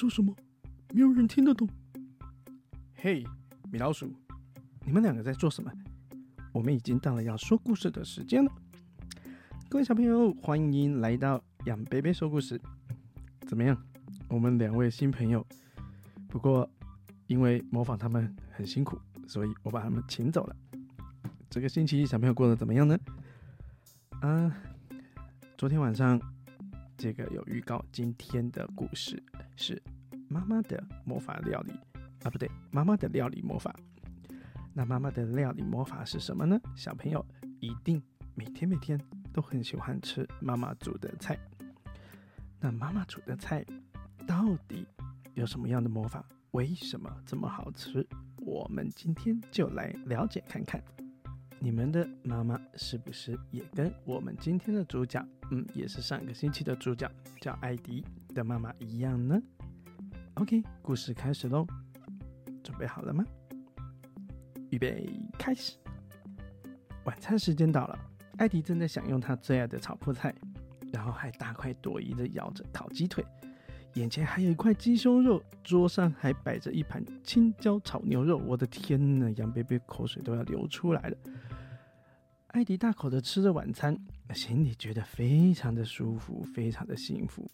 [0.00, 0.34] 说什么？
[0.94, 1.68] 没有人听得懂。
[2.94, 3.22] 嘿，
[3.70, 4.10] 米老鼠，
[4.86, 5.70] 你们两个在做什么？
[6.52, 8.50] 我们已经到了要说故事的时间了。
[9.68, 12.58] 各位小朋友，欢迎来到养贝贝说故事。
[13.46, 13.76] 怎么样？
[14.28, 15.46] 我们两位新朋友，
[16.28, 16.66] 不过
[17.26, 18.98] 因为模仿他们很辛苦，
[19.28, 20.56] 所以我把他们请走了。
[21.50, 22.98] 这个星期小朋友过得怎么样呢？
[24.22, 24.56] 啊，
[25.58, 26.18] 昨天晚上
[26.96, 29.22] 这个有预告，今天的故事
[29.56, 29.82] 是
[30.30, 31.72] 妈妈的魔法料理
[32.22, 33.74] 啊，不对，妈妈的料理魔法。
[34.72, 36.56] 那妈妈的料理魔法是什么呢？
[36.76, 37.26] 小朋友
[37.58, 38.00] 一定
[38.36, 38.96] 每天每天
[39.32, 41.36] 都很喜欢吃妈妈煮的菜。
[42.60, 43.66] 那妈妈煮的菜
[44.24, 44.86] 到底
[45.34, 46.24] 有什么样的魔法？
[46.52, 48.06] 为什么这么好吃？
[48.36, 50.80] 我们今天就来了解看看。
[51.58, 57.10] 你们的妈妈是不是也跟我们今天的主角，嗯，也是上个星期的主角
[57.40, 59.36] 叫艾迪的妈妈一样呢
[60.34, 61.66] ？OK，故事开始喽，
[62.62, 63.24] 准备好了吗？
[64.70, 65.76] 预备，开始。
[67.04, 67.98] 晚餐时间到了，
[68.38, 70.34] 艾迪正在享用他最爱的炒菠菜，
[70.92, 73.24] 然后还大快朵颐的咬着烤鸡腿，
[73.94, 78.38] 眼前还有一块鸡胸肉，桌上还摆着一盘青椒炒牛肉。
[78.38, 81.16] 我的天呐，杨贝贝口水都要流出来了。
[82.48, 83.96] 艾迪大口的吃着晚餐，
[84.34, 87.50] 心里觉得非常的舒服，非常的幸福。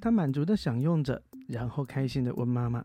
[0.00, 2.84] 他满足的享用着，然后开心的问妈妈：“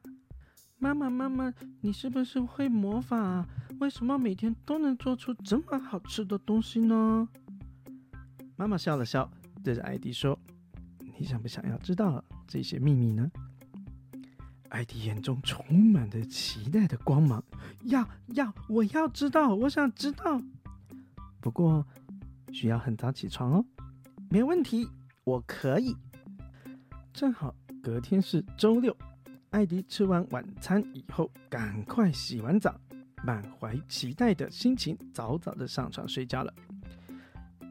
[0.78, 3.48] 妈妈，妈妈，你是不是会魔法啊？
[3.80, 7.28] 为什么每天都能做出这么好吃的东西呢？”
[8.56, 9.30] 妈妈笑了笑，
[9.64, 10.38] 对着艾迪说
[11.18, 13.32] ：“你想不想要知道这些秘密呢？”
[14.70, 17.44] 艾迪眼中充满着期待的光芒，
[17.84, 20.42] 要要，我要知道，我想知道。
[21.42, 21.86] 不过
[22.54, 23.66] 需要很早起床哦，
[24.30, 24.88] 没问题，
[25.26, 25.96] 我可以。
[27.12, 28.96] 正好隔天是周六，
[29.50, 32.80] 艾迪吃完晚餐以后，赶快洗完澡，
[33.24, 36.54] 满怀期待的心情，早早的上床睡觉了。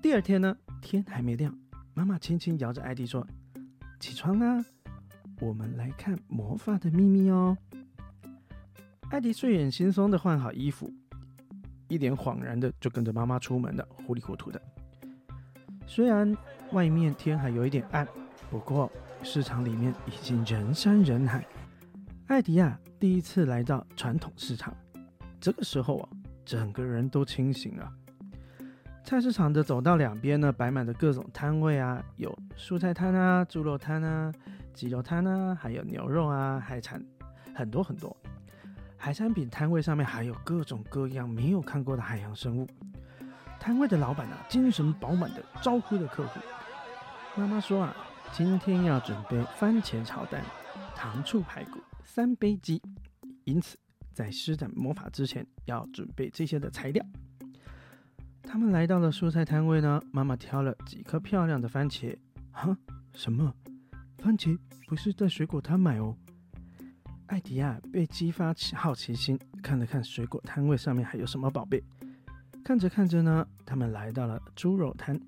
[0.02, 1.56] 第二天呢，天还没亮，
[1.94, 3.24] 妈妈轻轻摇着艾迪说
[4.00, 4.64] ：“起床啦，
[5.40, 7.56] 我们来看魔法的秘密哦。”
[9.10, 10.92] 艾迪睡眼惺忪的换好衣服。
[11.86, 14.60] 一脸恍然的就跟着妈妈出门了，糊里糊涂的。
[15.86, 16.36] 虽然
[16.72, 18.06] 外面天还有一点暗，
[18.48, 18.90] 不过
[19.22, 21.44] 市场里面已经人山人海。
[22.26, 24.74] 艾迪亚第一次来到传统市场，
[25.40, 26.08] 这个时候啊，
[26.44, 27.92] 整个人都清醒了。
[29.04, 34.32] 菜市场的走道两边呢，摆满着各种摊位啊，有蔬菜摊啊、猪肉摊啊、
[34.72, 37.02] 鸡肉摊啊，还有牛肉啊、海产，
[37.54, 38.16] 很多很多。
[38.96, 42.66] 海产品摊位上面还有各种各样没有看过的海洋生物。
[43.58, 46.40] 摊位的老板啊，精神饱满的招呼着客户。
[47.34, 47.94] 妈妈说啊，
[48.32, 50.44] 今天要准备番茄炒蛋、
[50.94, 52.80] 糖醋排骨、三杯鸡，
[53.44, 53.76] 因此
[54.14, 57.04] 在施展魔法之前要准备这些的材料。
[58.42, 62.16] 他们来到了蔬菜摊位呢，妈妈挑了几颗漂亮的番茄。
[62.52, 62.76] 哈，
[63.12, 63.52] 什么？
[64.18, 66.16] 番茄不是在水果摊买哦。
[67.26, 71.82] 艾迪亚被激发起好奇心，看了看水果摊位上面还有什么宝贝。
[72.64, 75.20] 看着看着呢，他们来到了猪肉摊。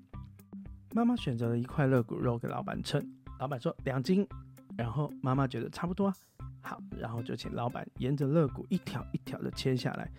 [0.93, 3.03] 妈妈选择了一块肋骨肉给老板称，
[3.39, 4.27] 老板说两斤。
[4.75, 6.11] 然后妈妈觉得差不多，
[6.61, 10.09] 好，然后就请老板沿着肋骨一条一条的切下来。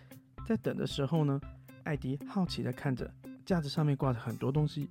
[0.46, 1.40] 在等的时候呢，
[1.82, 3.12] 艾迪好奇的看着
[3.44, 4.88] 架子上面挂着很多东西，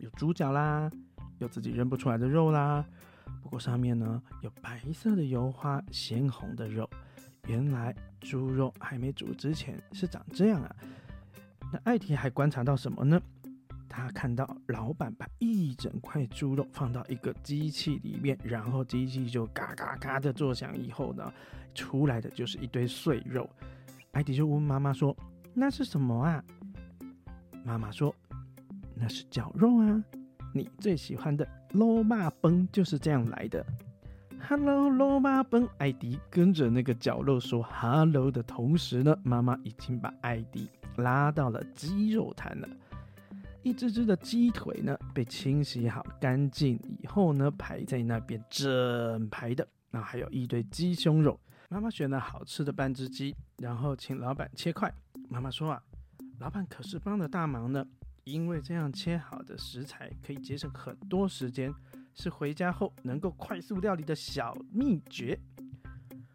[0.00, 0.90] 有猪脚啦，
[1.38, 2.84] 有自己认不出来的肉啦。
[3.42, 6.88] 不过上面呢有白色的油花，鲜红的肉。
[7.46, 10.76] 原来猪肉还没煮之前是长这样啊！
[11.72, 13.18] 那艾迪还观察到什么呢？
[13.88, 21.32] 他看到老板把一整块猪肉放到一个机器里面，然后机器就嘎嘎嘎的作响，以后呢
[21.74, 23.48] 出来的就是一堆碎肉。
[24.12, 25.16] 艾迪就问妈妈说
[25.54, 26.42] ：“那是什么啊？”
[27.64, 28.14] 妈妈说
[28.94, 30.04] ：“那是绞肉啊。”
[30.54, 33.64] 你最喜欢的罗马崩就是这样来的。
[34.48, 42.68] Hello，罗马崩，艾迪跟着那个角落说 Hello 的同时呢，妈妈已经把艾迪拉到了鸡肉摊了。
[43.62, 49.66] 一只只的鸡腿呢，被清洗好干净以后呢，排在那边整排的。
[49.90, 51.38] 那还有一堆鸡胸肉，
[51.68, 54.92] 妈妈选了好吃的半只鸡，然后请老板切块。
[55.28, 55.82] 妈妈说啊，
[56.38, 57.86] 老板可是帮了大忙呢。
[58.24, 61.72] 因为这样切好的食材可以节省很多时间，
[62.14, 65.38] 是回家后能够快速料理的小秘诀。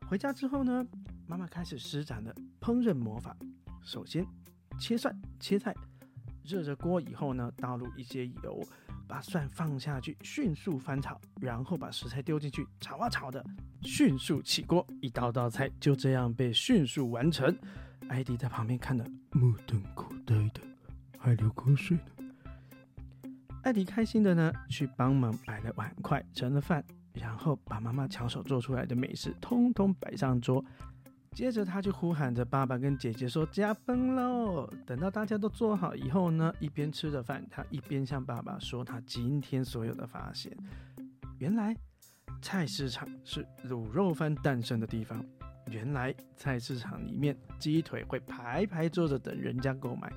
[0.07, 0.83] 回家之后呢，
[1.27, 3.37] 妈妈开始施展了烹饪魔法。
[3.83, 4.25] 首先
[4.79, 5.75] 切蒜切菜，
[6.45, 8.61] 热着锅以后呢，倒入一些油，
[9.07, 13.43] 把蒜放下去，迅速翻炒，然后把食材丢进去，炒啊炒的，
[13.81, 17.55] 迅速起锅，一道道菜就这样被迅速完成。
[18.09, 20.61] 艾迪在旁边看的目瞪口呆的，
[21.17, 22.03] 还流口水呢。
[23.63, 30.63] 艾迪开心的呢，去帮忙摆了碗筷，盛了饭，然后把妈妈巧手做出来的美食通通摆上桌。
[31.33, 40.55] 接着他就呼喊着爸爸跟姐姐说：“加班喽！”等到大家都做好以后呢，一边吃着饭，他一边向爸爸说他今天所有的发现。
[41.39, 41.75] 原来
[42.41, 45.25] 菜市场是卤肉饭诞生的地方。
[45.67, 50.11] 原来菜市场里面鸡腿会排排坐着等人家购买。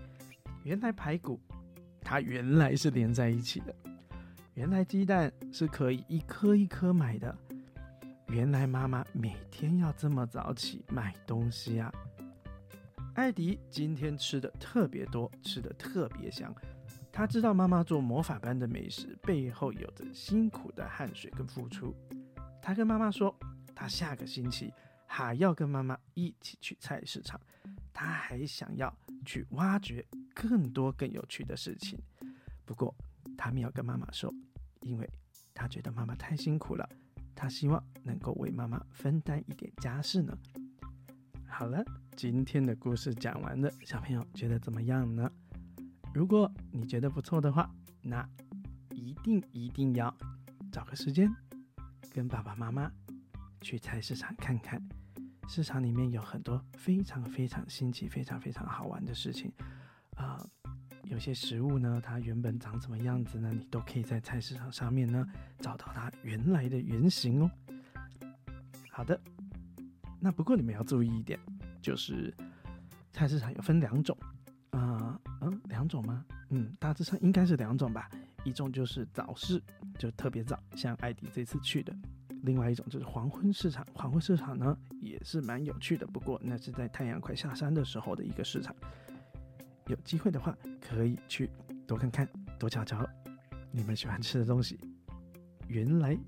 [0.64, 1.40] 原来排骨
[2.00, 3.74] 它原来是连在一起的。
[4.54, 7.36] 原来鸡蛋是可以一颗一颗买的。
[8.28, 11.92] 原来妈妈每天要这么早起买东西啊！
[13.14, 16.52] 艾迪今天吃的特别多，吃的特别香。
[17.12, 21.94] 他知道妈妈做魔法般的美食背后有着辛苦的汗水跟付出。
[22.60, 23.34] 他跟妈妈说，
[23.74, 24.72] 他下个星期
[25.06, 27.40] 还要跟妈妈一起去菜市场，
[27.92, 28.92] 他还想要
[29.24, 31.96] 去挖掘更多更有趣的事情。
[32.64, 32.92] 不过
[33.38, 34.34] 他没有跟妈妈说，
[34.80, 35.08] 因为
[35.54, 36.86] 他觉得妈妈太辛苦了。
[37.36, 40.36] 他希望能够为妈妈分担一点家事呢。
[41.46, 41.84] 好了，
[42.16, 45.30] 今天的故事讲完了，小朋友觉得怎么样呢？
[46.12, 47.70] 如果你觉得不错的话，
[48.02, 48.26] 那
[48.90, 50.12] 一定一定要
[50.72, 51.30] 找个时间
[52.10, 52.90] 跟爸爸妈妈
[53.60, 54.82] 去菜市场看看。
[55.48, 59.52] 市场里面有很多非常非常新奇、非常非常好玩的事情
[60.16, 60.44] 啊。
[61.16, 63.50] 有些食物呢，它原本长什么样子呢？
[63.50, 65.26] 你都可以在菜市场上面呢
[65.60, 67.50] 找到它原来的原型哦。
[68.90, 69.18] 好的，
[70.20, 71.40] 那不过你们要注意一点，
[71.80, 72.34] 就是
[73.12, 74.14] 菜市场有分两种
[74.72, 76.22] 啊，嗯，两种吗？
[76.50, 78.10] 嗯，大致上应该是两种吧。
[78.44, 79.58] 一种就是早市，
[79.98, 81.94] 就特别早，像艾迪这次去的；
[82.42, 88.76] 另外一种就是黄昏市场，黄昏市场呢也是蛮有趣的，不过那是在太阳快下山的时候的一个市场。
[89.86, 91.48] 有机会的话，可以去
[91.86, 92.28] 多看看、
[92.58, 93.08] 多瞧瞧
[93.70, 94.78] 你们喜欢吃的东西，
[95.68, 96.18] 原来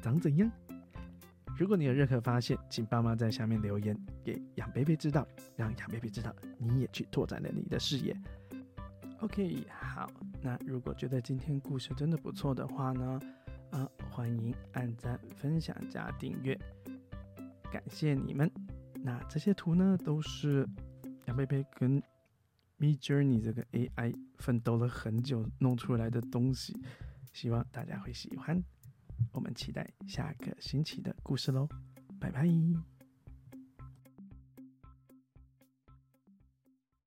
[0.00, 0.50] 长怎样？
[1.58, 3.94] 如果你有任何发现，请爸妈在下面留言
[4.24, 5.26] 给杨贝贝知道，
[5.56, 8.16] 让杨贝贝知道你也去拓展了你的视野。
[9.20, 10.10] OK，好，
[10.40, 13.20] 那如果觉得今天故事真的不错的话呢，
[13.70, 16.58] 啊，欢迎按赞、分享加订阅，
[17.70, 18.50] 感谢你们。
[19.04, 20.66] 那这些图呢，都是
[21.26, 22.02] 杨贝贝跟。
[22.82, 26.76] Me Journey 这个 AI 奋斗了很久弄出来的东西，
[27.32, 28.60] 希望大家会喜欢。
[29.30, 31.68] 我们期待下个星期的故事喽，
[32.18, 32.44] 拜拜。